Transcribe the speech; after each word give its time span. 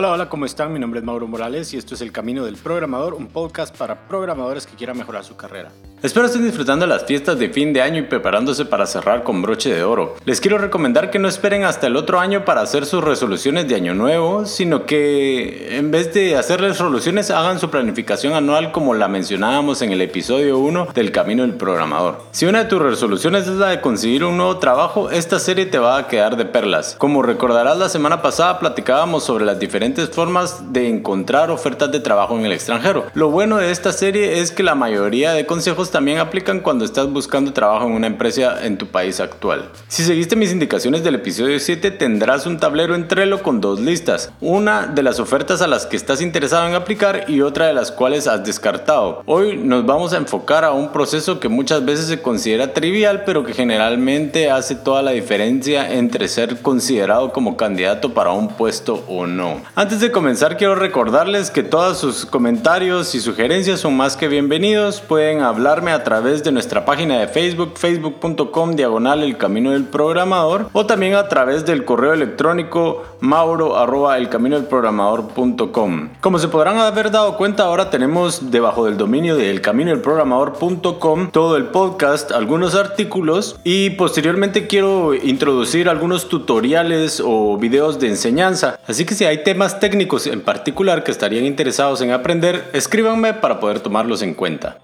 Hola, 0.00 0.12
hola, 0.12 0.28
¿cómo 0.30 0.46
están? 0.46 0.72
Mi 0.72 0.78
nombre 0.78 1.00
es 1.00 1.04
Mauro 1.04 1.28
Morales 1.28 1.74
y 1.74 1.76
esto 1.76 1.94
es 1.94 2.00
El 2.00 2.10
Camino 2.10 2.46
del 2.46 2.56
Programador, 2.56 3.12
un 3.12 3.26
podcast 3.26 3.76
para 3.76 4.08
programadores 4.08 4.66
que 4.66 4.74
quieran 4.74 4.96
mejorar 4.96 5.24
su 5.24 5.36
carrera. 5.36 5.72
Espero 6.02 6.24
estén 6.24 6.46
disfrutando 6.46 6.86
las 6.86 7.04
fiestas 7.04 7.38
de 7.38 7.50
fin 7.50 7.74
de 7.74 7.82
año 7.82 7.98
y 7.98 8.04
preparándose 8.04 8.64
para 8.64 8.86
cerrar 8.86 9.22
con 9.22 9.42
broche 9.42 9.74
de 9.74 9.84
oro. 9.84 10.16
Les 10.24 10.40
quiero 10.40 10.56
recomendar 10.56 11.10
que 11.10 11.18
no 11.18 11.28
esperen 11.28 11.64
hasta 11.64 11.88
el 11.88 11.96
otro 11.96 12.18
año 12.18 12.46
para 12.46 12.62
hacer 12.62 12.86
sus 12.86 13.04
resoluciones 13.04 13.68
de 13.68 13.74
año 13.74 13.92
nuevo, 13.92 14.46
sino 14.46 14.86
que 14.86 15.76
en 15.76 15.90
vez 15.90 16.14
de 16.14 16.36
hacer 16.36 16.62
resoluciones 16.62 17.30
hagan 17.30 17.58
su 17.58 17.68
planificación 17.68 18.32
anual 18.32 18.72
como 18.72 18.94
la 18.94 19.08
mencionábamos 19.08 19.82
en 19.82 19.92
el 19.92 20.00
episodio 20.00 20.58
1 20.60 20.88
del 20.94 21.12
Camino 21.12 21.42
del 21.42 21.52
Programador. 21.52 22.22
Si 22.30 22.46
una 22.46 22.60
de 22.60 22.70
tus 22.70 22.80
resoluciones 22.80 23.46
es 23.46 23.56
la 23.56 23.68
de 23.68 23.82
conseguir 23.82 24.24
un 24.24 24.38
nuevo 24.38 24.56
trabajo, 24.56 25.10
esta 25.10 25.38
serie 25.38 25.66
te 25.66 25.78
va 25.78 25.98
a 25.98 26.08
quedar 26.08 26.38
de 26.38 26.46
perlas. 26.46 26.96
Como 26.96 27.20
recordarás 27.20 27.76
la 27.76 27.90
semana 27.90 28.22
pasada 28.22 28.58
platicábamos 28.58 29.24
sobre 29.24 29.44
las 29.44 29.58
diferentes 29.58 29.89
formas 30.10 30.72
de 30.72 30.88
encontrar 30.88 31.50
ofertas 31.50 31.90
de 31.92 32.00
trabajo 32.00 32.38
en 32.38 32.44
el 32.46 32.52
extranjero. 32.52 33.06
Lo 33.14 33.30
bueno 33.30 33.58
de 33.58 33.70
esta 33.70 33.92
serie 33.92 34.40
es 34.40 34.52
que 34.52 34.62
la 34.62 34.74
mayoría 34.74 35.32
de 35.32 35.46
consejos 35.46 35.90
también 35.90 36.18
aplican 36.18 36.60
cuando 36.60 36.84
estás 36.84 37.10
buscando 37.10 37.52
trabajo 37.52 37.86
en 37.86 37.92
una 37.92 38.06
empresa 38.06 38.64
en 38.64 38.78
tu 38.78 38.86
país 38.86 39.20
actual. 39.20 39.68
Si 39.88 40.02
seguiste 40.04 40.36
mis 40.36 40.52
indicaciones 40.52 41.02
del 41.02 41.16
episodio 41.16 41.58
7 41.58 41.90
tendrás 41.90 42.46
un 42.46 42.58
tablero 42.58 42.94
en 42.94 43.08
Trello 43.08 43.42
con 43.42 43.60
dos 43.60 43.80
listas, 43.80 44.32
una 44.40 44.86
de 44.86 45.02
las 45.02 45.20
ofertas 45.20 45.62
a 45.62 45.66
las 45.66 45.86
que 45.86 45.96
estás 45.96 46.20
interesado 46.20 46.66
en 46.66 46.74
aplicar 46.74 47.24
y 47.28 47.40
otra 47.40 47.66
de 47.66 47.74
las 47.74 47.90
cuales 47.90 48.26
has 48.26 48.44
descartado. 48.44 49.22
Hoy 49.26 49.56
nos 49.56 49.84
vamos 49.84 50.12
a 50.12 50.16
enfocar 50.16 50.64
a 50.64 50.72
un 50.72 50.92
proceso 50.92 51.40
que 51.40 51.48
muchas 51.48 51.84
veces 51.84 52.06
se 52.06 52.22
considera 52.22 52.72
trivial 52.72 53.24
pero 53.24 53.44
que 53.44 53.54
generalmente 53.54 54.50
hace 54.50 54.74
toda 54.74 55.02
la 55.02 55.10
diferencia 55.12 55.92
entre 55.92 56.28
ser 56.28 56.60
considerado 56.62 57.32
como 57.32 57.56
candidato 57.56 58.14
para 58.14 58.32
un 58.32 58.48
puesto 58.48 59.04
o 59.08 59.26
no. 59.26 59.60
Antes 59.80 60.00
de 60.00 60.12
comenzar 60.12 60.58
quiero 60.58 60.74
recordarles 60.74 61.50
que 61.50 61.62
todos 61.62 61.96
sus 61.96 62.26
comentarios 62.26 63.14
y 63.14 63.20
sugerencias 63.20 63.80
son 63.80 63.96
más 63.96 64.14
que 64.14 64.28
bienvenidos, 64.28 65.00
pueden 65.00 65.40
hablar 65.40 65.88
a 65.88 66.04
través 66.04 66.44
de 66.44 66.52
nuestra 66.52 66.84
página 66.84 67.18
de 67.18 67.28
Facebook, 67.28 67.78
facebook.com 67.78 68.76
diagonal 68.76 69.22
el 69.22 69.38
camino 69.38 69.70
del 69.70 69.84
programador 69.84 70.68
o 70.74 70.84
también 70.84 71.14
a 71.14 71.28
través 71.28 71.64
del 71.64 71.86
correo 71.86 72.12
electrónico 72.12 73.04
mauro 73.20 73.78
arroba 73.78 74.18
el 74.18 74.28
camino 74.28 74.56
del 74.56 74.66
programador.com. 74.66 76.10
Como 76.20 76.38
se 76.38 76.48
podrán 76.48 76.76
haber 76.76 77.10
dado 77.10 77.38
cuenta, 77.38 77.62
ahora 77.62 77.88
tenemos 77.88 78.50
debajo 78.50 78.84
del 78.84 78.98
dominio 78.98 79.34
de 79.34 79.50
el 79.50 79.62
camino 79.62 79.92
del 79.92 80.02
programador.com 80.02 81.30
todo 81.30 81.56
el 81.56 81.68
podcast, 81.68 82.32
algunos 82.32 82.74
artículos 82.74 83.58
y 83.64 83.88
posteriormente 83.88 84.66
quiero 84.66 85.14
introducir 85.14 85.88
algunos 85.88 86.28
tutoriales 86.28 87.22
o 87.24 87.56
videos 87.56 87.98
de 87.98 88.08
enseñanza. 88.08 88.78
Así 88.86 89.06
que 89.06 89.14
si 89.14 89.24
hay 89.24 89.42
temas 89.42 89.59
técnicos 89.68 90.26
en 90.26 90.40
particular 90.40 91.04
que 91.04 91.10
estarían 91.10 91.44
interesados 91.44 92.00
en 92.00 92.12
aprender, 92.12 92.70
escríbanme 92.72 93.34
para 93.34 93.60
poder 93.60 93.80
tomarlos 93.80 94.22
en 94.22 94.32
cuenta. 94.32 94.78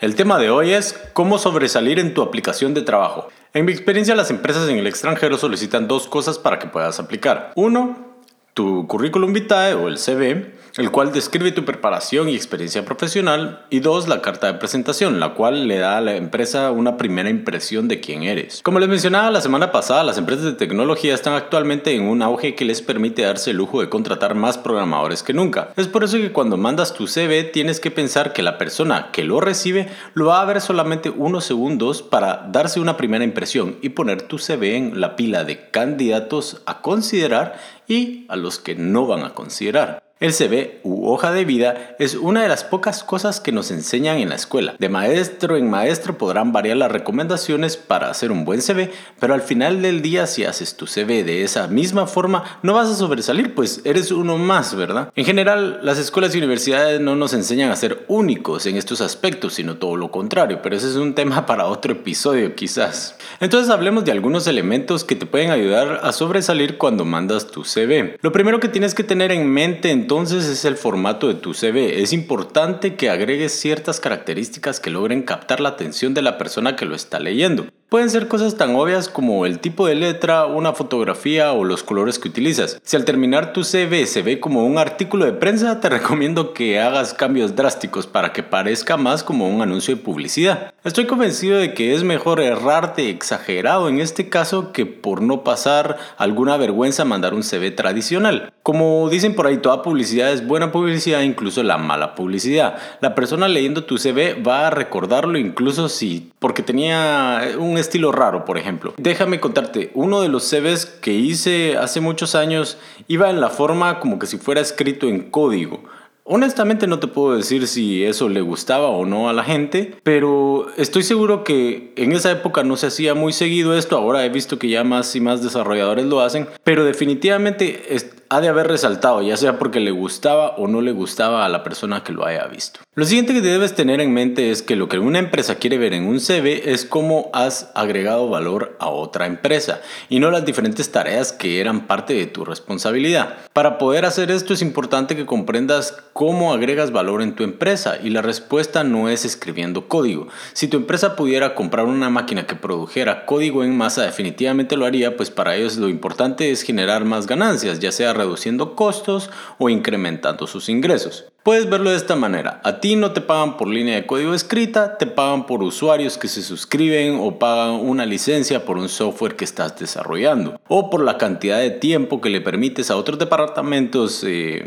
El 0.00 0.14
tema 0.14 0.38
de 0.38 0.48
hoy 0.48 0.72
es 0.72 0.98
cómo 1.12 1.36
sobresalir 1.36 1.98
en 1.98 2.14
tu 2.14 2.22
aplicación 2.22 2.72
de 2.72 2.80
trabajo. 2.80 3.28
En 3.52 3.66
mi 3.66 3.72
experiencia, 3.72 4.14
las 4.14 4.30
empresas 4.30 4.66
en 4.70 4.78
el 4.78 4.86
extranjero 4.86 5.36
solicitan 5.36 5.88
dos 5.88 6.08
cosas 6.08 6.38
para 6.38 6.58
que 6.58 6.68
puedas 6.68 6.98
aplicar. 6.98 7.52
Uno, 7.54 8.09
tu 8.54 8.86
currículum 8.86 9.32
vitae 9.32 9.74
o 9.74 9.88
el 9.88 9.98
CV, 9.98 10.60
el 10.76 10.90
cual 10.90 11.12
describe 11.12 11.52
tu 11.52 11.64
preparación 11.64 12.28
y 12.28 12.34
experiencia 12.34 12.84
profesional, 12.84 13.66
y 13.70 13.80
dos, 13.80 14.08
la 14.08 14.22
carta 14.22 14.46
de 14.46 14.58
presentación, 14.58 15.20
la 15.20 15.34
cual 15.34 15.66
le 15.68 15.78
da 15.78 15.96
a 15.96 16.00
la 16.00 16.16
empresa 16.16 16.70
una 16.70 16.96
primera 16.96 17.28
impresión 17.28 17.88
de 17.88 18.00
quién 18.00 18.22
eres. 18.22 18.60
Como 18.62 18.78
les 18.78 18.88
mencionaba 18.88 19.30
la 19.30 19.40
semana 19.40 19.72
pasada, 19.72 20.04
las 20.04 20.18
empresas 20.18 20.44
de 20.44 20.52
tecnología 20.52 21.14
están 21.14 21.34
actualmente 21.34 21.94
en 21.94 22.02
un 22.02 22.22
auge 22.22 22.54
que 22.54 22.64
les 22.64 22.82
permite 22.82 23.22
darse 23.22 23.50
el 23.50 23.56
lujo 23.56 23.80
de 23.80 23.88
contratar 23.88 24.34
más 24.34 24.58
programadores 24.58 25.22
que 25.22 25.32
nunca. 25.32 25.70
Es 25.76 25.88
por 25.88 26.04
eso 26.04 26.16
que 26.18 26.32
cuando 26.32 26.56
mandas 26.56 26.94
tu 26.94 27.06
CV 27.06 27.44
tienes 27.44 27.80
que 27.80 27.90
pensar 27.90 28.32
que 28.32 28.42
la 28.42 28.58
persona 28.58 29.10
que 29.12 29.24
lo 29.24 29.40
recibe 29.40 29.88
lo 30.14 30.26
va 30.26 30.40
a 30.40 30.44
ver 30.44 30.60
solamente 30.60 31.10
unos 31.10 31.44
segundos 31.44 32.02
para 32.02 32.48
darse 32.50 32.80
una 32.80 32.96
primera 32.96 33.24
impresión 33.24 33.76
y 33.82 33.90
poner 33.90 34.22
tu 34.22 34.38
CV 34.38 34.76
en 34.76 35.00
la 35.00 35.16
pila 35.16 35.44
de 35.44 35.70
candidatos 35.70 36.62
a 36.66 36.80
considerar 36.80 37.58
y 37.90 38.24
a 38.28 38.36
los 38.36 38.60
que 38.60 38.76
no 38.76 39.06
van 39.06 39.24
a 39.24 39.34
considerar. 39.34 40.09
El 40.20 40.34
CV 40.34 40.80
u 40.82 41.08
hoja 41.08 41.32
de 41.32 41.46
vida 41.46 41.96
es 41.98 42.14
una 42.14 42.42
de 42.42 42.48
las 42.48 42.62
pocas 42.62 43.02
cosas 43.02 43.40
que 43.40 43.52
nos 43.52 43.70
enseñan 43.70 44.18
en 44.18 44.28
la 44.28 44.34
escuela. 44.34 44.74
De 44.78 44.90
maestro 44.90 45.56
en 45.56 45.70
maestro 45.70 46.18
podrán 46.18 46.52
variar 46.52 46.76
las 46.76 46.92
recomendaciones 46.92 47.78
para 47.78 48.10
hacer 48.10 48.30
un 48.30 48.44
buen 48.44 48.60
CV, 48.60 48.92
pero 49.18 49.32
al 49.32 49.40
final 49.40 49.80
del 49.80 50.02
día 50.02 50.26
si 50.26 50.44
haces 50.44 50.76
tu 50.76 50.86
CV 50.86 51.24
de 51.24 51.42
esa 51.42 51.68
misma 51.68 52.06
forma 52.06 52.58
no 52.62 52.74
vas 52.74 52.90
a 52.90 52.96
sobresalir, 52.96 53.54
pues 53.54 53.80
eres 53.84 54.12
uno 54.12 54.36
más, 54.36 54.74
¿verdad? 54.74 55.10
En 55.16 55.24
general, 55.24 55.80
las 55.82 55.96
escuelas 55.96 56.34
y 56.34 56.38
universidades 56.38 57.00
no 57.00 57.16
nos 57.16 57.32
enseñan 57.32 57.70
a 57.70 57.76
ser 57.76 58.04
únicos 58.06 58.66
en 58.66 58.76
estos 58.76 59.00
aspectos, 59.00 59.54
sino 59.54 59.78
todo 59.78 59.96
lo 59.96 60.10
contrario, 60.10 60.60
pero 60.62 60.76
ese 60.76 60.90
es 60.90 60.96
un 60.96 61.14
tema 61.14 61.46
para 61.46 61.66
otro 61.66 61.92
episodio 61.92 62.54
quizás. 62.54 63.16
Entonces 63.40 63.70
hablemos 63.70 64.04
de 64.04 64.12
algunos 64.12 64.46
elementos 64.46 65.02
que 65.02 65.16
te 65.16 65.24
pueden 65.24 65.50
ayudar 65.50 66.00
a 66.02 66.12
sobresalir 66.12 66.76
cuando 66.76 67.06
mandas 67.06 67.46
tu 67.46 67.64
CV. 67.64 68.18
Lo 68.20 68.32
primero 68.32 68.60
que 68.60 68.68
tienes 68.68 68.94
que 68.94 69.02
tener 69.02 69.32
en 69.32 69.48
mente 69.48 69.90
en 69.90 70.09
entonces 70.10 70.46
es 70.46 70.64
el 70.64 70.76
formato 70.76 71.28
de 71.28 71.34
tu 71.34 71.54
CV. 71.54 72.02
Es 72.02 72.12
importante 72.12 72.96
que 72.96 73.10
agregues 73.10 73.52
ciertas 73.52 74.00
características 74.00 74.80
que 74.80 74.90
logren 74.90 75.22
captar 75.22 75.60
la 75.60 75.68
atención 75.68 76.14
de 76.14 76.22
la 76.22 76.36
persona 76.36 76.74
que 76.74 76.84
lo 76.84 76.96
está 76.96 77.20
leyendo. 77.20 77.66
Pueden 77.90 78.08
ser 78.08 78.28
cosas 78.28 78.56
tan 78.56 78.76
obvias 78.76 79.08
como 79.08 79.46
el 79.46 79.58
tipo 79.58 79.86
de 79.86 79.96
letra, 79.96 80.46
una 80.46 80.72
fotografía 80.72 81.52
o 81.52 81.64
los 81.64 81.82
colores 81.82 82.20
que 82.20 82.28
utilizas. 82.28 82.80
Si 82.84 82.96
al 82.96 83.04
terminar 83.04 83.52
tu 83.52 83.64
CV 83.64 84.06
se 84.06 84.22
ve 84.22 84.38
como 84.38 84.64
un 84.64 84.78
artículo 84.78 85.24
de 85.24 85.32
prensa, 85.32 85.80
te 85.80 85.88
recomiendo 85.88 86.54
que 86.54 86.78
hagas 86.78 87.14
cambios 87.14 87.56
drásticos 87.56 88.06
para 88.06 88.32
que 88.32 88.44
parezca 88.44 88.96
más 88.96 89.24
como 89.24 89.48
un 89.48 89.60
anuncio 89.60 89.96
de 89.96 90.02
publicidad. 90.02 90.72
Estoy 90.84 91.06
convencido 91.06 91.58
de 91.58 91.74
que 91.74 91.92
es 91.92 92.04
mejor 92.04 92.40
errarte 92.40 93.10
exagerado 93.10 93.88
en 93.88 94.00
este 94.00 94.28
caso 94.28 94.70
que 94.72 94.86
por 94.86 95.20
no 95.20 95.42
pasar 95.42 95.98
alguna 96.16 96.56
vergüenza 96.56 97.04
mandar 97.04 97.34
un 97.34 97.42
CV 97.42 97.72
tradicional. 97.72 98.52
Como 98.70 99.08
dicen 99.10 99.34
por 99.34 99.48
ahí, 99.48 99.56
toda 99.56 99.82
publicidad 99.82 100.30
es 100.30 100.46
buena 100.46 100.70
publicidad, 100.70 101.22
incluso 101.22 101.64
la 101.64 101.76
mala 101.76 102.14
publicidad. 102.14 102.76
La 103.00 103.16
persona 103.16 103.48
leyendo 103.48 103.82
tu 103.82 103.98
CV 103.98 104.40
va 104.40 104.68
a 104.68 104.70
recordarlo 104.70 105.38
incluso 105.38 105.88
si 105.88 106.30
porque 106.38 106.62
tenía 106.62 107.48
un 107.58 107.78
estilo 107.78 108.12
raro, 108.12 108.44
por 108.44 108.58
ejemplo. 108.58 108.94
Déjame 108.96 109.40
contarte, 109.40 109.90
uno 109.94 110.20
de 110.20 110.28
los 110.28 110.48
CVs 110.48 110.86
que 110.86 111.12
hice 111.12 111.78
hace 111.78 112.00
muchos 112.00 112.36
años 112.36 112.78
iba 113.08 113.28
en 113.28 113.40
la 113.40 113.50
forma 113.50 113.98
como 113.98 114.20
que 114.20 114.28
si 114.28 114.38
fuera 114.38 114.60
escrito 114.60 115.08
en 115.08 115.32
código. 115.32 115.82
Honestamente 116.22 116.86
no 116.86 117.00
te 117.00 117.08
puedo 117.08 117.36
decir 117.36 117.66
si 117.66 118.04
eso 118.04 118.28
le 118.28 118.40
gustaba 118.40 118.86
o 118.86 119.04
no 119.04 119.28
a 119.28 119.32
la 119.32 119.42
gente, 119.42 119.96
pero 120.04 120.68
estoy 120.76 121.02
seguro 121.02 121.42
que 121.42 121.92
en 121.96 122.12
esa 122.12 122.30
época 122.30 122.62
no 122.62 122.76
se 122.76 122.86
hacía 122.86 123.14
muy 123.14 123.32
seguido 123.32 123.76
esto, 123.76 123.96
ahora 123.96 124.24
he 124.24 124.28
visto 124.28 124.56
que 124.56 124.68
ya 124.68 124.84
más 124.84 125.16
y 125.16 125.20
más 125.20 125.42
desarrolladores 125.42 126.04
lo 126.04 126.20
hacen, 126.20 126.46
pero 126.62 126.84
definitivamente 126.84 127.96
ha 128.32 128.40
de 128.40 128.46
haber 128.46 128.68
resaltado, 128.68 129.22
ya 129.22 129.36
sea 129.36 129.58
porque 129.58 129.80
le 129.80 129.90
gustaba 129.90 130.50
o 130.50 130.68
no 130.68 130.80
le 130.80 130.92
gustaba 130.92 131.44
a 131.44 131.48
la 131.48 131.64
persona 131.64 132.04
que 132.04 132.12
lo 132.12 132.24
haya 132.24 132.46
visto. 132.46 132.78
Lo 132.94 133.04
siguiente 133.04 133.32
que 133.32 133.40
debes 133.40 133.74
tener 133.74 134.00
en 134.00 134.14
mente 134.14 134.52
es 134.52 134.62
que 134.62 134.76
lo 134.76 134.88
que 134.88 135.00
una 135.00 135.18
empresa 135.18 135.56
quiere 135.56 135.78
ver 135.78 135.94
en 135.94 136.06
un 136.06 136.20
CV 136.20 136.72
es 136.72 136.84
cómo 136.84 137.30
has 137.32 137.72
agregado 137.74 138.28
valor 138.28 138.76
a 138.78 138.88
otra 138.88 139.26
empresa 139.26 139.80
y 140.08 140.20
no 140.20 140.30
las 140.30 140.44
diferentes 140.44 140.92
tareas 140.92 141.32
que 141.32 141.60
eran 141.60 141.88
parte 141.88 142.14
de 142.14 142.26
tu 142.26 142.44
responsabilidad. 142.44 143.38
Para 143.52 143.78
poder 143.78 144.04
hacer 144.04 144.30
esto 144.30 144.54
es 144.54 144.62
importante 144.62 145.16
que 145.16 145.26
comprendas 145.26 145.96
cómo 146.12 146.52
agregas 146.52 146.92
valor 146.92 147.22
en 147.22 147.34
tu 147.34 147.42
empresa 147.42 147.98
y 148.00 148.10
la 148.10 148.22
respuesta 148.22 148.84
no 148.84 149.08
es 149.08 149.24
escribiendo 149.24 149.88
código. 149.88 150.28
Si 150.52 150.68
tu 150.68 150.76
empresa 150.76 151.16
pudiera 151.16 151.56
comprar 151.56 151.86
una 151.86 152.10
máquina 152.10 152.46
que 152.46 152.54
produjera 152.54 153.26
código 153.26 153.64
en 153.64 153.76
masa 153.76 154.02
definitivamente 154.02 154.76
lo 154.76 154.86
haría, 154.86 155.16
pues 155.16 155.30
para 155.30 155.56
ellos 155.56 155.78
lo 155.78 155.88
importante 155.88 156.50
es 156.52 156.62
generar 156.62 157.04
más 157.04 157.26
ganancias, 157.26 157.80
ya 157.80 157.90
sea 157.90 158.19
reduciendo 158.20 158.76
costos 158.76 159.30
o 159.58 159.68
incrementando 159.68 160.46
sus 160.46 160.68
ingresos. 160.68 161.26
Puedes 161.42 161.70
verlo 161.70 161.90
de 161.90 161.96
esta 161.96 162.16
manera. 162.16 162.60
A 162.64 162.80
ti 162.80 162.96
no 162.96 163.12
te 163.12 163.22
pagan 163.22 163.56
por 163.56 163.68
línea 163.68 163.96
de 163.96 164.06
código 164.06 164.34
escrita, 164.34 164.98
te 164.98 165.06
pagan 165.06 165.46
por 165.46 165.62
usuarios 165.62 166.18
que 166.18 166.28
se 166.28 166.42
suscriben 166.42 167.18
o 167.18 167.38
pagan 167.38 167.80
una 167.80 168.04
licencia 168.04 168.66
por 168.66 168.76
un 168.76 168.90
software 168.90 169.36
que 169.36 169.44
estás 169.44 169.78
desarrollando 169.78 170.60
o 170.68 170.90
por 170.90 171.02
la 171.02 171.16
cantidad 171.16 171.58
de 171.58 171.70
tiempo 171.70 172.20
que 172.20 172.28
le 172.28 172.42
permites 172.42 172.90
a 172.90 172.96
otros 172.96 173.18
departamentos, 173.18 174.22
eh, 174.24 174.64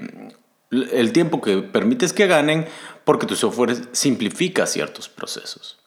el 0.71 1.11
tiempo 1.11 1.41
que 1.41 1.57
permites 1.57 2.11
que 2.11 2.25
ganen 2.25 2.65
porque 3.03 3.27
tu 3.27 3.35
software 3.35 3.75
simplifica 3.91 4.65
ciertos 4.65 5.09
procesos. 5.09 5.82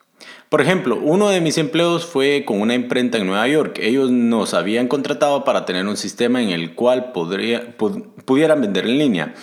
Por 0.48 0.60
ejemplo, 0.60 0.96
uno 1.02 1.28
de 1.28 1.40
mis 1.40 1.58
empleos 1.58 2.06
fue 2.06 2.44
con 2.46 2.60
una 2.60 2.75
imprenta 2.75 3.19
en 3.19 3.26
Nueva 3.26 3.48
York. 3.48 3.78
Ellos 3.81 4.12
nos 4.12 4.54
habían 4.54 4.87
contratado 4.87 5.44
para 5.44 5.64
tener 5.64 5.87
un 5.87 5.96
sistema 5.96 6.40
en 6.40 6.50
el 6.50 6.75
cual 6.75 7.10
podría, 7.12 7.76
pudieran 7.76 8.60
vender 8.60 8.84
en 8.84 8.98
línea. 8.98 9.34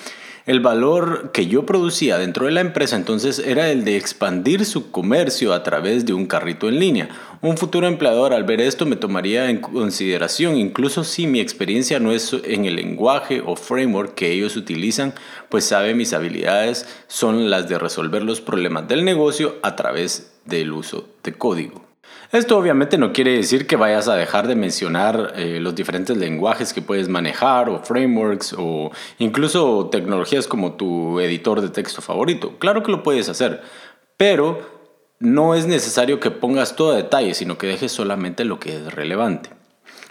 El 0.45 0.59
valor 0.59 1.31
que 1.31 1.47
yo 1.47 1.65
producía 1.65 2.17
dentro 2.17 2.47
de 2.47 2.51
la 2.51 2.59
empresa 2.59 2.97
entonces 2.97 3.39
era 3.39 3.71
el 3.71 3.85
de 3.85 3.95
expandir 3.95 4.65
su 4.65 4.91
comercio 4.91 5.53
a 5.53 5.63
través 5.63 6.05
de 6.05 6.11
un 6.11 6.25
carrito 6.25 6.67
en 6.67 6.79
línea. 6.81 7.07
Un 7.41 7.55
futuro 7.55 7.87
empleador 7.87 8.33
al 8.33 8.43
ver 8.43 8.59
esto 8.59 8.85
me 8.85 8.97
tomaría 8.97 9.49
en 9.49 9.61
consideración 9.61 10.57
incluso 10.57 11.05
si 11.05 11.27
mi 11.27 11.39
experiencia 11.39 12.01
no 12.01 12.11
es 12.11 12.35
en 12.43 12.65
el 12.65 12.75
lenguaje 12.75 13.41
o 13.45 13.55
framework 13.55 14.15
que 14.15 14.33
ellos 14.33 14.57
utilizan, 14.57 15.13
pues 15.47 15.63
sabe 15.63 15.95
mis 15.95 16.11
habilidades 16.11 16.87
son 17.07 17.49
las 17.49 17.69
de 17.69 17.79
resolver 17.79 18.23
los 18.23 18.41
problemas 18.41 18.85
del 18.89 19.05
negocio 19.05 19.55
a 19.61 19.77
través 19.77 20.33
del 20.43 20.73
uso 20.73 21.07
de 21.23 21.31
código. 21.31 21.92
Esto 22.31 22.57
obviamente 22.57 22.97
no 22.97 23.13
quiere 23.13 23.37
decir 23.37 23.67
que 23.67 23.75
vayas 23.75 24.07
a 24.07 24.15
dejar 24.15 24.47
de 24.47 24.55
mencionar 24.55 25.33
eh, 25.35 25.59
los 25.59 25.75
diferentes 25.75 26.17
lenguajes 26.17 26.73
que 26.73 26.81
puedes 26.81 27.07
manejar 27.07 27.69
o 27.69 27.83
frameworks 27.83 28.55
o 28.57 28.91
incluso 29.19 29.89
tecnologías 29.91 30.47
como 30.47 30.73
tu 30.73 31.19
editor 31.19 31.61
de 31.61 31.69
texto 31.69 32.01
favorito. 32.01 32.57
Claro 32.57 32.81
que 32.81 32.91
lo 32.91 33.03
puedes 33.03 33.29
hacer, 33.29 33.61
pero 34.17 34.59
no 35.19 35.53
es 35.53 35.67
necesario 35.67 36.19
que 36.19 36.31
pongas 36.31 36.75
todo 36.75 36.93
a 36.93 36.95
detalle, 36.95 37.35
sino 37.35 37.57
que 37.57 37.67
dejes 37.67 37.91
solamente 37.91 38.45
lo 38.45 38.59
que 38.59 38.77
es 38.77 38.93
relevante. 38.93 39.51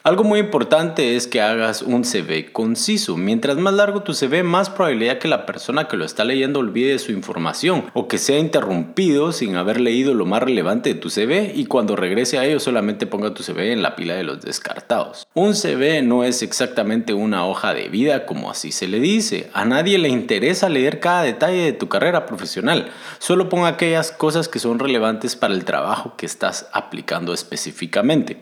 Algo 0.04 0.24
muy 0.24 0.40
importante 0.40 1.14
es 1.14 1.28
que 1.28 1.40
hagas 1.40 1.80
un 1.80 2.02
CV 2.04 2.50
conciso. 2.50 3.16
Mientras 3.16 3.56
más 3.58 3.74
largo 3.74 4.02
tu 4.02 4.14
CV, 4.14 4.42
más 4.42 4.68
probabilidad 4.68 5.18
que 5.18 5.28
la 5.28 5.46
persona 5.46 5.86
que 5.86 5.96
lo 5.96 6.04
está 6.04 6.24
leyendo 6.24 6.58
olvide 6.58 6.98
su 6.98 7.12
información 7.12 7.84
o 7.94 8.08
que 8.08 8.18
sea 8.18 8.40
interrumpido 8.40 9.30
sin 9.30 9.54
haber 9.54 9.80
leído 9.80 10.12
lo 10.14 10.26
más 10.26 10.42
relevante 10.42 10.92
de 10.92 10.98
tu 10.98 11.08
CV 11.08 11.52
y 11.54 11.66
cuando 11.66 11.94
regrese 11.94 12.36
a 12.36 12.44
ello 12.44 12.58
solamente 12.58 13.06
ponga 13.06 13.32
tu 13.32 13.44
CV 13.44 13.72
en 13.72 13.80
la 13.80 13.94
pila 13.94 14.14
de 14.14 14.24
los 14.24 14.40
descartados. 14.40 15.28
Un 15.34 15.54
CV 15.54 16.02
no 16.02 16.24
es 16.24 16.42
exactamente 16.42 17.14
una 17.14 17.46
hoja 17.46 17.72
de 17.72 17.88
vida 17.88 18.26
como 18.26 18.50
así 18.50 18.72
se 18.72 18.88
le 18.88 18.98
dice. 18.98 19.50
A 19.54 19.64
nadie 19.64 19.98
le 19.98 20.08
interesa 20.08 20.68
leer 20.68 20.98
cada 20.98 21.22
detalle 21.22 21.62
de 21.62 21.72
tu 21.74 21.88
carrera 21.88 22.26
profesional. 22.26 22.90
Solo 23.20 23.48
ponga 23.48 23.68
aquellas 23.68 24.10
cosas 24.10 24.48
que 24.48 24.58
son 24.58 24.80
relevantes 24.80 25.36
para 25.36 25.54
el 25.54 25.64
trabajo 25.64 26.16
que 26.16 26.26
estás 26.26 26.68
aplicando 26.72 27.32
específicamente. 27.32 28.38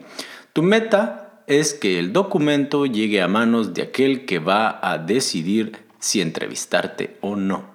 Tu 0.55 0.63
meta 0.63 1.30
es 1.51 1.75
que 1.75 1.99
el 1.99 2.13
documento 2.13 2.87
llegue 2.87 3.21
a 3.21 3.27
manos 3.27 3.75
de 3.75 3.83
aquel 3.83 4.25
que 4.25 4.39
va 4.39 4.79
a 4.83 4.99
decidir 4.99 5.79
si 5.99 6.21
entrevistarte 6.21 7.17
o 7.21 7.35
no. 7.35 7.69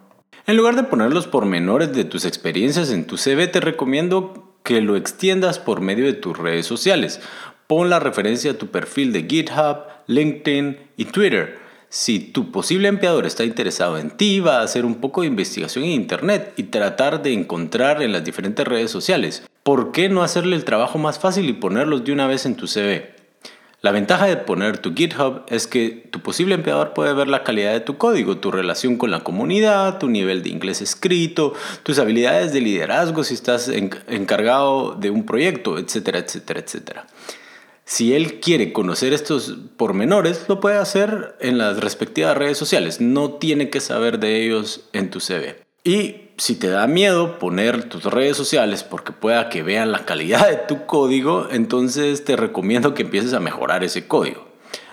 En 0.48 0.56
lugar 0.56 0.78
de 0.78 0.84
poner 0.84 1.12
los 1.12 1.28
pormenores 1.28 1.92
de 1.92 2.06
tus 2.06 2.24
experiencias 2.24 2.90
en 2.90 3.06
tu 3.06 3.18
CV, 3.18 3.48
te 3.48 3.60
recomiendo 3.60 4.56
que 4.64 4.80
lo 4.80 4.96
extiendas 4.96 5.60
por 5.60 5.82
medio 5.82 6.06
de 6.06 6.14
tus 6.14 6.38
redes 6.38 6.66
sociales. 6.66 7.20
Pon 7.68 7.90
la 7.90 8.00
referencia 8.00 8.52
a 8.52 8.58
tu 8.58 8.68
perfil 8.68 9.12
de 9.12 9.24
GitHub, 9.24 9.80
LinkedIn 10.08 10.78
y 10.96 11.06
Twitter. 11.06 11.60
Si 11.90 12.20
tu 12.20 12.52
posible 12.52 12.88
empleador 12.88 13.26
está 13.26 13.44
interesado 13.44 13.98
en 13.98 14.10
ti, 14.12 14.40
va 14.40 14.60
a 14.60 14.64
hacer 14.64 14.86
un 14.86 14.96
poco 14.96 15.22
de 15.22 15.28
investigación 15.28 15.84
en 15.84 15.92
Internet 15.92 16.54
y 16.56 16.64
tratar 16.64 17.22
de 17.24 17.34
encontrar 17.34 18.02
en 18.02 18.14
las 18.14 18.24
diferentes 18.24 18.66
redes 18.66 18.90
sociales. 18.90 19.44
¿Por 19.64 19.92
qué 19.92 20.08
no 20.08 20.24
hacerle 20.24 20.56
el 20.56 20.64
trabajo 20.64 20.98
más 20.98 21.20
fácil 21.20 21.50
y 21.50 21.54
ponerlos 21.54 22.06
de 22.06 22.14
una 22.14 22.28
vez 22.28 22.46
en 22.46 22.56
tu 22.56 22.68
CV? 22.68 23.15
La 23.82 23.92
ventaja 23.92 24.26
de 24.26 24.38
poner 24.38 24.80
tu 24.80 24.96
GitHub 24.96 25.44
es 25.48 25.68
que 25.68 26.08
tu 26.10 26.20
posible 26.22 26.56
empleador 26.56 26.94
puede 26.94 27.14
ver 27.14 27.28
la 27.28 27.44
calidad 27.44 27.74
de 27.74 27.82
tu 27.82 27.98
código, 27.98 28.38
tu 28.38 28.52
relación 28.52 28.98
con 28.98 29.12
la 29.12 29.24
comunidad, 29.24 30.00
tu 30.00 30.10
nivel 30.10 30.42
de 30.42 30.50
inglés 30.50 30.82
escrito, 30.82 31.54
tus 31.84 32.00
habilidades 32.00 32.52
de 32.52 32.62
liderazgo 32.62 33.24
si 33.24 33.36
estás 33.36 33.68
encargado 33.70 34.96
de 34.96 35.12
un 35.12 35.26
proyecto, 35.26 35.78
etcétera, 35.78 36.20
etcétera, 36.20 36.60
etcétera. 36.62 37.08
Si 37.86 38.16
él 38.16 38.40
quiere 38.40 38.74
conocer 38.74 39.14
estos 39.14 39.56
pormenores, 39.78 40.46
lo 40.48 40.60
puede 40.60 40.78
hacer 40.78 41.36
en 41.40 41.60
las 41.60 41.80
respectivas 41.80 42.36
redes 42.36 42.58
sociales. 42.58 43.00
No 43.00 43.34
tiene 43.34 43.70
que 43.70 43.80
saber 43.80 44.18
de 44.18 44.44
ellos 44.44 44.90
en 44.92 45.12
tu 45.12 45.20
CV. 45.20 45.65
Y 45.88 46.32
si 46.38 46.56
te 46.56 46.68
da 46.68 46.88
miedo 46.88 47.38
poner 47.38 47.84
tus 47.84 48.06
redes 48.06 48.36
sociales 48.36 48.84
porque 48.84 49.12
pueda 49.12 49.50
que 49.50 49.62
vean 49.62 49.92
la 49.92 50.04
calidad 50.04 50.50
de 50.50 50.56
tu 50.56 50.88
código, 50.88 51.48
entonces 51.52 52.26
te 52.26 52.36
recomiendo 52.36 52.96
que 52.96 53.04
empieces 53.04 53.34
a 53.34 53.40
mejorar 53.40 53.84
ese 53.84 54.08
código. 54.08 54.48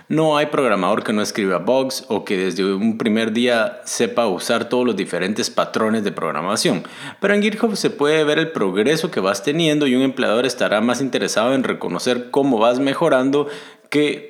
No 0.07 0.37
hay 0.37 0.47
programador 0.47 1.03
que 1.03 1.11
no 1.11 1.23
escriba 1.23 1.57
bugs 1.57 2.05
o 2.09 2.25
que 2.25 2.37
desde 2.37 2.63
un 2.75 2.99
primer 2.99 3.31
día 3.31 3.81
sepa 3.85 4.27
usar 4.27 4.69
todos 4.69 4.85
los 4.85 4.95
diferentes 4.95 5.49
patrones 5.49 6.03
de 6.03 6.11
programación, 6.11 6.83
pero 7.19 7.33
en 7.33 7.41
GitHub 7.41 7.75
se 7.75 7.89
puede 7.89 8.23
ver 8.23 8.37
el 8.37 8.51
progreso 8.51 9.09
que 9.09 9.19
vas 9.19 9.41
teniendo 9.41 9.87
y 9.87 9.95
un 9.95 10.03
empleador 10.03 10.45
estará 10.45 10.81
más 10.81 11.01
interesado 11.01 11.55
en 11.55 11.63
reconocer 11.63 12.29
cómo 12.29 12.59
vas 12.59 12.77
mejorando 12.77 13.47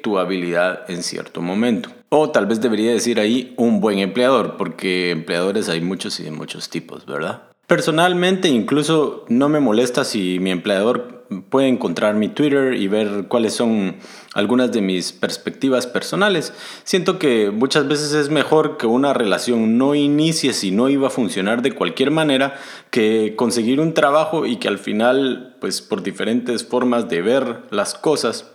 tu 0.01 0.17
habilidad 0.17 0.89
en 0.89 1.03
cierto 1.03 1.41
momento. 1.41 1.89
O 2.09 2.29
tal 2.29 2.45
vez 2.45 2.61
debería 2.61 2.91
decir 2.91 3.19
ahí 3.19 3.53
un 3.57 3.79
buen 3.79 3.99
empleador, 3.99 4.57
porque 4.57 5.11
empleadores 5.11 5.69
hay 5.69 5.81
muchos 5.81 6.19
y 6.19 6.23
de 6.23 6.31
muchos 6.31 6.69
tipos, 6.69 7.05
¿verdad? 7.05 7.43
Personalmente 7.65 8.49
incluso 8.49 9.25
no 9.29 9.47
me 9.49 9.59
molesta 9.59 10.03
si 10.03 10.37
mi 10.39 10.51
empleador 10.51 11.23
puede 11.49 11.67
encontrar 11.67 12.15
mi 12.15 12.27
Twitter 12.27 12.73
y 12.73 12.87
ver 12.87 13.25
cuáles 13.27 13.53
son 13.53 13.95
algunas 14.33 14.71
de 14.71 14.81
mis 14.81 15.11
perspectivas 15.11 15.87
personales. 15.87 16.53
Siento 16.83 17.17
que 17.17 17.49
muchas 17.51 17.87
veces 17.87 18.13
es 18.13 18.29
mejor 18.29 18.77
que 18.77 18.85
una 18.85 19.13
relación 19.13 19.77
no 19.77 19.95
inicie 19.95 20.53
si 20.53 20.71
no 20.71 20.89
iba 20.89 21.07
a 21.07 21.09
funcionar 21.09 21.61
de 21.61 21.71
cualquier 21.71 22.11
manera 22.11 22.55
que 22.91 23.33
conseguir 23.35 23.79
un 23.79 23.93
trabajo 23.93 24.45
y 24.45 24.57
que 24.57 24.67
al 24.67 24.77
final, 24.77 25.55
pues 25.59 25.81
por 25.81 26.03
diferentes 26.03 26.65
formas 26.65 27.09
de 27.09 27.21
ver 27.21 27.61
las 27.71 27.95
cosas, 27.95 28.52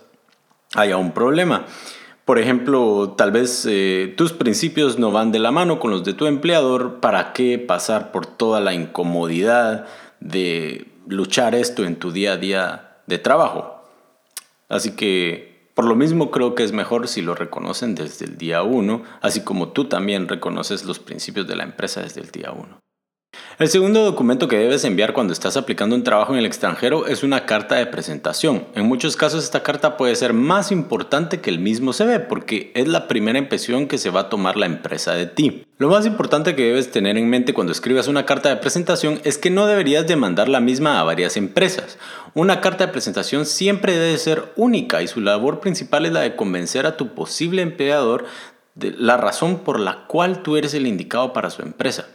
haya 0.75 0.97
un 0.97 1.11
problema. 1.11 1.65
Por 2.25 2.37
ejemplo, 2.37 3.15
tal 3.17 3.31
vez 3.31 3.65
eh, 3.67 4.13
tus 4.15 4.33
principios 4.33 4.99
no 4.99 5.11
van 5.11 5.31
de 5.31 5.39
la 5.39 5.51
mano 5.51 5.79
con 5.79 5.89
los 5.89 6.03
de 6.03 6.13
tu 6.13 6.27
empleador, 6.27 6.99
¿para 6.99 7.33
qué 7.33 7.57
pasar 7.57 8.11
por 8.11 8.27
toda 8.27 8.59
la 8.59 8.73
incomodidad 8.73 9.87
de 10.19 10.87
luchar 11.07 11.55
esto 11.55 11.85
en 11.85 11.95
tu 11.95 12.11
día 12.11 12.33
a 12.33 12.37
día 12.37 12.97
de 13.07 13.17
trabajo? 13.17 13.83
Así 14.67 14.91
que 14.91 15.71
por 15.73 15.85
lo 15.85 15.95
mismo 15.95 16.29
creo 16.29 16.55
que 16.55 16.63
es 16.63 16.71
mejor 16.71 17.07
si 17.07 17.21
lo 17.21 17.33
reconocen 17.33 17.95
desde 17.95 18.25
el 18.25 18.37
día 18.37 18.61
uno, 18.63 19.01
así 19.21 19.41
como 19.41 19.69
tú 19.69 19.85
también 19.85 20.27
reconoces 20.27 20.85
los 20.85 20.99
principios 20.99 21.47
de 21.47 21.55
la 21.55 21.63
empresa 21.63 22.01
desde 22.01 22.21
el 22.21 22.29
día 22.29 22.51
uno. 22.51 22.79
El 23.59 23.67
segundo 23.67 24.05
documento 24.05 24.47
que 24.47 24.57
debes 24.57 24.85
enviar 24.85 25.11
cuando 25.11 25.33
estás 25.33 25.57
aplicando 25.57 25.93
un 25.93 26.05
trabajo 26.05 26.31
en 26.31 26.39
el 26.39 26.45
extranjero 26.45 27.07
es 27.07 27.23
una 27.23 27.45
carta 27.45 27.75
de 27.75 27.87
presentación. 27.87 28.65
En 28.73 28.85
muchos 28.85 29.17
casos 29.17 29.43
esta 29.43 29.63
carta 29.63 29.97
puede 29.97 30.15
ser 30.15 30.31
más 30.31 30.71
importante 30.71 31.41
que 31.41 31.49
el 31.49 31.59
mismo 31.59 31.91
CV 31.91 32.21
porque 32.21 32.71
es 32.73 32.87
la 32.87 33.09
primera 33.09 33.37
impresión 33.37 33.89
que 33.89 33.97
se 33.97 34.11
va 34.11 34.21
a 34.21 34.29
tomar 34.29 34.55
la 34.55 34.65
empresa 34.65 35.13
de 35.13 35.25
ti. 35.25 35.65
Lo 35.77 35.89
más 35.89 36.05
importante 36.05 36.55
que 36.55 36.67
debes 36.67 36.89
tener 36.89 37.17
en 37.17 37.29
mente 37.29 37.53
cuando 37.53 37.73
escribas 37.73 38.07
una 38.07 38.25
carta 38.25 38.47
de 38.47 38.55
presentación 38.55 39.19
es 39.25 39.37
que 39.37 39.49
no 39.49 39.65
deberías 39.65 40.07
demandar 40.07 40.47
la 40.47 40.61
misma 40.61 40.97
a 40.97 41.03
varias 41.03 41.35
empresas. 41.35 41.97
Una 42.35 42.61
carta 42.61 42.85
de 42.85 42.93
presentación 42.93 43.45
siempre 43.45 43.97
debe 43.97 44.17
ser 44.19 44.53
única 44.55 45.01
y 45.01 45.09
su 45.09 45.19
labor 45.19 45.59
principal 45.59 46.05
es 46.05 46.13
la 46.13 46.21
de 46.21 46.37
convencer 46.37 46.85
a 46.85 46.95
tu 46.95 47.13
posible 47.13 47.61
empleador 47.61 48.23
de 48.75 48.91
la 48.91 49.17
razón 49.17 49.59
por 49.65 49.81
la 49.81 50.05
cual 50.07 50.43
tú 50.43 50.55
eres 50.55 50.73
el 50.73 50.87
indicado 50.87 51.33
para 51.33 51.49
su 51.49 51.61
empresa. 51.61 52.07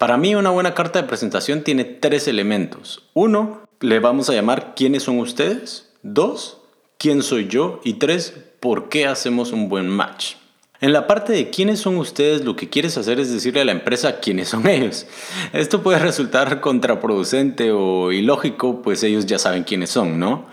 Para 0.00 0.16
mí 0.16 0.34
una 0.34 0.48
buena 0.48 0.72
carta 0.72 1.02
de 1.02 1.06
presentación 1.06 1.62
tiene 1.62 1.84
tres 1.84 2.26
elementos. 2.26 3.02
Uno, 3.12 3.68
le 3.80 3.98
vamos 3.98 4.30
a 4.30 4.32
llamar 4.32 4.72
quiénes 4.74 5.02
son 5.02 5.18
ustedes. 5.18 5.92
Dos, 6.02 6.56
quién 6.96 7.22
soy 7.22 7.48
yo. 7.48 7.82
Y 7.84 7.92
tres, 7.98 8.32
por 8.60 8.88
qué 8.88 9.06
hacemos 9.06 9.52
un 9.52 9.68
buen 9.68 9.90
match. 9.90 10.36
En 10.80 10.94
la 10.94 11.06
parte 11.06 11.34
de 11.34 11.50
quiénes 11.50 11.80
son 11.80 11.98
ustedes, 11.98 12.46
lo 12.46 12.56
que 12.56 12.70
quieres 12.70 12.96
hacer 12.96 13.20
es 13.20 13.30
decirle 13.30 13.60
a 13.60 13.66
la 13.66 13.72
empresa 13.72 14.20
quiénes 14.20 14.48
son 14.48 14.66
ellos. 14.66 15.06
Esto 15.52 15.82
puede 15.82 15.98
resultar 15.98 16.62
contraproducente 16.62 17.70
o 17.70 18.10
ilógico, 18.10 18.80
pues 18.80 19.02
ellos 19.02 19.26
ya 19.26 19.38
saben 19.38 19.64
quiénes 19.64 19.90
son, 19.90 20.18
¿no? 20.18 20.46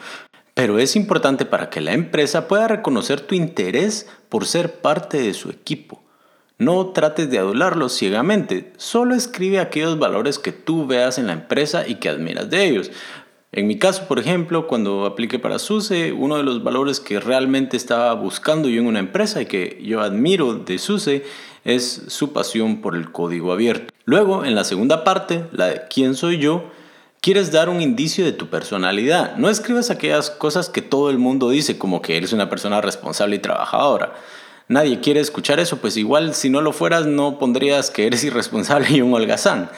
Pero 0.56 0.78
es 0.78 0.98
importante 0.98 1.46
para 1.46 1.70
que 1.70 1.80
la 1.80 1.94
empresa 1.94 2.50
pueda 2.50 2.68
reconocer 2.68 3.22
tu 3.22 3.34
interés 3.34 4.10
por 4.28 4.46
ser 4.46 4.82
parte 4.82 5.22
de 5.22 5.34
su 5.34 5.50
equipo. 5.50 6.04
No 6.60 6.88
trates 6.88 7.30
de 7.30 7.38
adularlos 7.38 7.94
ciegamente, 7.94 8.74
solo 8.78 9.14
escribe 9.14 9.60
aquellos 9.60 10.00
valores 10.00 10.40
que 10.40 10.52
tú 10.52 10.88
veas 10.88 11.20
en 11.20 11.28
la 11.28 11.34
empresa 11.34 11.88
y 11.88 11.96
que 11.96 12.10
admiras 12.10 12.50
de 12.50 12.66
ellos. 12.66 12.90
En 13.52 13.68
mi 13.68 13.78
caso, 13.78 14.08
por 14.08 14.18
ejemplo, 14.18 14.66
cuando 14.66 15.06
apliqué 15.06 15.38
para 15.38 15.60
SUSE, 15.60 16.14
uno 16.14 16.38
de 16.38 16.44
los 16.44 16.64
valores 16.64 17.00
que 17.00 17.20
realmente 17.20 17.78
estaba 17.78 18.12
buscando 18.16 18.70
yo 18.70 18.82
en 18.82 18.88
una 18.88 18.98
empresa 18.98 19.40
y 19.40 19.46
que 19.46 19.80
yo 19.84 20.02
admiro 20.02 20.56
de 20.56 20.80
SUSE 20.80 21.26
es 21.64 22.06
su 22.08 22.34
pasión 22.34 22.82
por 22.82 22.96
el 22.96 23.12
código 23.12 23.52
abierto. 23.52 23.94
Luego, 24.06 24.44
en 24.44 24.56
la 24.56 24.64
segunda 24.64 25.04
parte, 25.04 25.46
la 25.52 25.68
de 25.68 25.82
quién 25.92 26.16
soy 26.16 26.40
yo, 26.40 26.72
quieres 27.22 27.52
dar 27.52 27.70
un 27.70 27.82
indicio 27.82 28.26
de 28.26 28.32
tu 28.32 28.48
personalidad. 28.48 29.38
No 29.38 29.50
escribas 29.50 29.92
aquellas 29.92 30.32
cosas 30.32 30.70
que 30.70 30.82
todo 30.82 31.12
el 31.12 31.20
mundo 31.20 31.52
dice, 31.52 31.78
como 31.78 32.02
que 32.02 32.18
eres 32.18 32.34
una 32.34 32.50
persona 32.50 32.82
responsable 32.82 33.36
y 33.36 33.40
trabajadora 33.40 34.16
nadie 34.68 35.00
quiere 35.00 35.20
escuchar 35.20 35.60
eso, 35.60 35.78
pues 35.78 35.98
igual 35.98 36.34
si 36.34 36.50
no 36.50 36.62
lo 36.62 36.74
fueras 36.74 37.06
no 37.06 37.40
pondrías 37.40 37.92
que 37.92 38.08
eres 38.08 38.24
irresponsable 38.26 38.88
y 38.92 39.02
un 39.02 39.14
holgazán. 39.14 39.70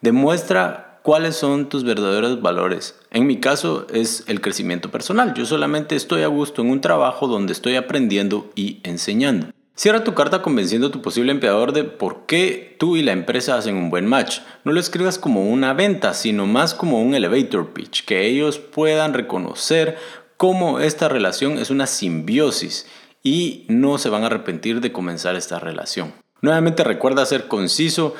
Demuestra 0.00 1.00
cuáles 1.02 1.36
son 1.36 1.68
tus 1.68 1.84
verdaderos 1.84 2.42
valores. 2.42 2.98
En 3.12 3.26
mi 3.26 3.38
caso 3.38 3.86
es 3.92 4.24
el 4.26 4.40
crecimiento 4.40 4.90
personal. 4.90 5.34
Yo 5.34 5.46
solamente 5.46 5.94
estoy 5.94 6.22
a 6.22 6.26
gusto 6.26 6.62
en 6.62 6.70
un 6.70 6.80
trabajo 6.80 7.28
donde 7.28 7.52
estoy 7.52 7.76
aprendiendo 7.76 8.50
y 8.56 8.80
enseñando. 8.82 9.52
Cierra 9.76 10.04
tu 10.04 10.14
carta 10.14 10.40
convenciendo 10.40 10.88
a 10.88 10.90
tu 10.90 11.02
posible 11.02 11.32
empleador 11.32 11.72
de 11.72 11.84
por 11.84 12.24
qué 12.26 12.74
tú 12.78 12.96
y 12.96 13.02
la 13.02 13.12
empresa 13.12 13.56
hacen 13.56 13.76
un 13.76 13.90
buen 13.90 14.06
match. 14.06 14.40
No 14.64 14.72
lo 14.72 14.80
escribas 14.80 15.18
como 15.18 15.48
una 15.48 15.74
venta, 15.74 16.14
sino 16.14 16.46
más 16.46 16.74
como 16.74 17.00
un 17.02 17.14
elevator 17.14 17.74
pitch, 17.74 18.04
que 18.04 18.26
ellos 18.26 18.58
puedan 18.58 19.12
reconocer 19.12 19.98
cómo 20.38 20.80
esta 20.80 21.08
relación 21.08 21.58
es 21.58 21.70
una 21.70 21.86
simbiosis 21.86 22.86
y 23.26 23.64
no 23.66 23.98
se 23.98 24.08
van 24.08 24.22
a 24.22 24.26
arrepentir 24.26 24.80
de 24.80 24.92
comenzar 24.92 25.34
esta 25.34 25.58
relación. 25.58 26.12
Nuevamente 26.42 26.84
recuerda 26.84 27.26
ser 27.26 27.48
conciso, 27.48 28.14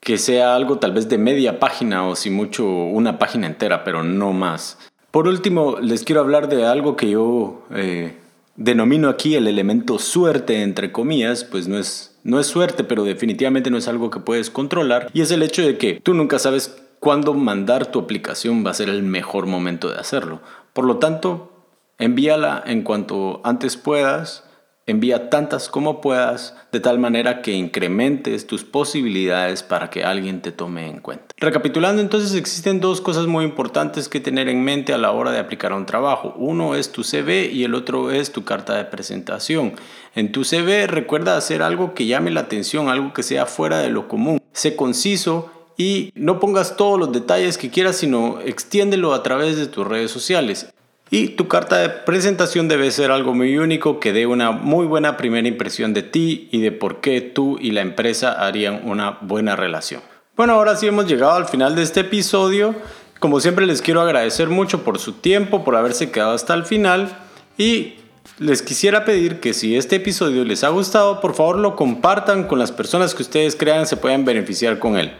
que 0.00 0.16
sea 0.16 0.54
algo 0.56 0.78
tal 0.78 0.92
vez 0.92 1.10
de 1.10 1.18
media 1.18 1.58
página 1.58 2.06
o 2.06 2.16
si 2.16 2.30
mucho 2.30 2.66
una 2.66 3.18
página 3.18 3.46
entera, 3.46 3.84
pero 3.84 4.02
no 4.02 4.32
más. 4.32 4.78
Por 5.10 5.28
último, 5.28 5.76
les 5.80 6.04
quiero 6.04 6.22
hablar 6.22 6.48
de 6.48 6.64
algo 6.64 6.96
que 6.96 7.10
yo... 7.10 7.66
Eh, 7.74 8.16
denomino 8.56 9.10
aquí 9.10 9.34
el 9.34 9.46
elemento 9.48 9.98
suerte, 9.98 10.62
entre 10.62 10.90
comillas, 10.90 11.44
pues 11.44 11.68
no 11.68 11.78
es, 11.78 12.18
no 12.24 12.40
es 12.40 12.46
suerte, 12.46 12.84
pero 12.84 13.04
definitivamente 13.04 13.70
no 13.70 13.76
es 13.76 13.86
algo 13.86 14.10
que 14.10 14.20
puedes 14.20 14.48
controlar, 14.48 15.10
y 15.12 15.20
es 15.20 15.30
el 15.30 15.42
hecho 15.42 15.60
de 15.60 15.76
que 15.76 16.00
tú 16.02 16.14
nunca 16.14 16.38
sabes 16.38 16.82
cuándo 16.98 17.34
mandar 17.34 17.84
tu 17.86 17.98
aplicación 17.98 18.64
va 18.64 18.70
a 18.70 18.74
ser 18.74 18.88
el 18.88 19.02
mejor 19.02 19.44
momento 19.44 19.90
de 19.90 19.98
hacerlo. 19.98 20.40
Por 20.72 20.86
lo 20.86 20.96
tanto, 20.96 21.52
envíala 21.98 22.62
en 22.66 22.82
cuanto 22.82 23.42
antes 23.44 23.76
puedas, 23.76 24.44
Envía 24.88 25.30
tantas 25.30 25.68
como 25.68 26.00
puedas 26.00 26.54
de 26.70 26.78
tal 26.78 27.00
manera 27.00 27.42
que 27.42 27.50
incrementes 27.50 28.46
tus 28.46 28.62
posibilidades 28.62 29.64
para 29.64 29.90
que 29.90 30.04
alguien 30.04 30.42
te 30.42 30.52
tome 30.52 30.88
en 30.88 31.00
cuenta. 31.00 31.26
Recapitulando 31.38 32.00
entonces 32.00 32.34
existen 32.34 32.78
dos 32.78 33.00
cosas 33.00 33.26
muy 33.26 33.44
importantes 33.44 34.08
que 34.08 34.20
tener 34.20 34.48
en 34.48 34.62
mente 34.62 34.92
a 34.92 34.98
la 34.98 35.10
hora 35.10 35.32
de 35.32 35.40
aplicar 35.40 35.72
a 35.72 35.76
un 35.76 35.86
trabajo. 35.86 36.34
Uno 36.36 36.76
es 36.76 36.92
tu 36.92 37.02
CV 37.02 37.50
y 37.52 37.64
el 37.64 37.74
otro 37.74 38.12
es 38.12 38.30
tu 38.30 38.44
carta 38.44 38.76
de 38.76 38.84
presentación. 38.84 39.72
En 40.14 40.30
tu 40.30 40.44
CV 40.44 40.86
recuerda 40.86 41.36
hacer 41.36 41.62
algo 41.62 41.92
que 41.92 42.06
llame 42.06 42.30
la 42.30 42.42
atención, 42.42 42.88
algo 42.88 43.12
que 43.12 43.24
sea 43.24 43.46
fuera 43.46 43.80
de 43.80 43.90
lo 43.90 44.06
común. 44.06 44.40
Sé 44.52 44.76
conciso 44.76 45.50
y 45.76 46.12
no 46.14 46.38
pongas 46.38 46.76
todos 46.76 46.98
los 46.98 47.12
detalles 47.12 47.58
que 47.58 47.70
quieras, 47.70 47.96
sino 47.96 48.40
extiéndelo 48.40 49.14
a 49.14 49.22
través 49.22 49.56
de 49.56 49.66
tus 49.66 49.86
redes 49.86 50.12
sociales. 50.12 50.72
Y 51.08 51.28
tu 51.28 51.46
carta 51.46 51.76
de 51.76 51.88
presentación 51.88 52.66
debe 52.66 52.90
ser 52.90 53.12
algo 53.12 53.32
muy 53.32 53.56
único 53.58 54.00
que 54.00 54.12
dé 54.12 54.26
una 54.26 54.50
muy 54.50 54.86
buena 54.86 55.16
primera 55.16 55.46
impresión 55.46 55.94
de 55.94 56.02
ti 56.02 56.48
y 56.50 56.60
de 56.60 56.72
por 56.72 57.00
qué 57.00 57.20
tú 57.20 57.58
y 57.60 57.70
la 57.70 57.82
empresa 57.82 58.32
harían 58.32 58.80
una 58.84 59.18
buena 59.20 59.54
relación. 59.54 60.02
Bueno, 60.36 60.54
ahora 60.54 60.74
sí 60.76 60.86
hemos 60.86 61.06
llegado 61.06 61.34
al 61.34 61.46
final 61.46 61.76
de 61.76 61.82
este 61.82 62.00
episodio. 62.00 62.74
Como 63.20 63.40
siempre 63.40 63.66
les 63.66 63.82
quiero 63.82 64.02
agradecer 64.02 64.48
mucho 64.48 64.82
por 64.82 64.98
su 64.98 65.12
tiempo, 65.12 65.64
por 65.64 65.76
haberse 65.76 66.10
quedado 66.10 66.32
hasta 66.32 66.54
el 66.54 66.64
final 66.64 67.16
y 67.56 67.94
les 68.38 68.60
quisiera 68.60 69.04
pedir 69.04 69.40
que 69.40 69.54
si 69.54 69.76
este 69.76 69.96
episodio 69.96 70.44
les 70.44 70.64
ha 70.64 70.68
gustado, 70.68 71.20
por 71.20 71.34
favor 71.34 71.56
lo 71.56 71.76
compartan 71.76 72.48
con 72.48 72.58
las 72.58 72.72
personas 72.72 73.14
que 73.14 73.22
ustedes 73.22 73.56
crean 73.56 73.86
se 73.86 73.96
puedan 73.96 74.24
beneficiar 74.24 74.78
con 74.78 74.98
él. 74.98 75.12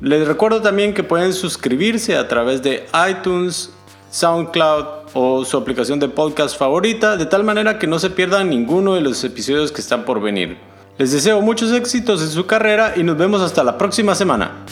Les 0.00 0.28
recuerdo 0.28 0.60
también 0.62 0.94
que 0.94 1.02
pueden 1.02 1.32
suscribirse 1.32 2.16
a 2.16 2.28
través 2.28 2.62
de 2.62 2.86
iTunes, 3.10 3.72
SoundCloud 4.10 4.84
o 5.14 5.44
su 5.44 5.56
aplicación 5.56 5.98
de 5.98 6.08
podcast 6.08 6.58
favorita, 6.58 7.16
de 7.16 7.26
tal 7.26 7.44
manera 7.44 7.78
que 7.78 7.86
no 7.86 7.98
se 7.98 8.10
pierdan 8.10 8.50
ninguno 8.50 8.94
de 8.94 9.00
los 9.00 9.22
episodios 9.24 9.72
que 9.72 9.80
están 9.80 10.04
por 10.04 10.20
venir. 10.20 10.58
Les 10.98 11.12
deseo 11.12 11.40
muchos 11.40 11.72
éxitos 11.72 12.22
en 12.22 12.30
su 12.30 12.46
carrera 12.46 12.94
y 12.96 13.02
nos 13.02 13.16
vemos 13.16 13.40
hasta 13.40 13.62
la 13.62 13.78
próxima 13.78 14.14
semana. 14.14 14.64